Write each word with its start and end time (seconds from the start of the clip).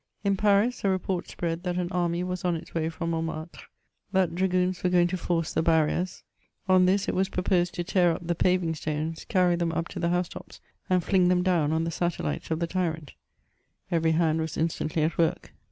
In 0.23 0.35
Paris, 0.35 0.83
a 0.83 0.89
report 0.89 1.27
spread 1.27 1.61
that 1.61 1.77
an 1.77 1.91
army 1.91 2.23
was 2.23 2.43
on 2.43 2.55
its 2.55 2.73
way 2.73 2.89
from 2.89 3.11
Montmartre, 3.11 3.61
that 4.11 4.33
dragoons 4.33 4.83
were 4.83 4.89
going 4.89 5.05
to 5.09 5.15
force 5.15 5.53
the 5.53 5.61
barriers; 5.61 6.23
on 6.67 6.87
this 6.87 7.07
it 7.07 7.13
was 7.13 7.29
proposed 7.29 7.75
to 7.75 7.83
tear 7.83 8.11
up 8.13 8.25
the 8.25 8.33
paving 8.33 8.73
stones, 8.73 9.25
carry 9.25 9.55
them 9.55 9.71
up 9.71 9.87
to 9.89 9.99
the 9.99 10.09
house 10.09 10.29
tops, 10.29 10.59
and 10.89 11.03
fling 11.03 11.27
them 11.27 11.43
down 11.43 11.71
on 11.71 11.83
the 11.83 11.91
satellites 11.91 12.49
of 12.49 12.59
the 12.59 12.65
tyrant— 12.65 13.13
every 13.91 14.13
hand 14.13 14.41
was 14.41 14.57
instantly 14.57 15.03
at 15.03 15.19
work. 15.19 15.53